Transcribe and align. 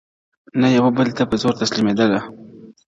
نه 0.59 0.67
يوه 0.75 0.89
بل 0.97 1.07
ته 1.17 1.23
په 1.29 1.35
زور 1.41 1.53
تسليمېدله.! 1.61 2.19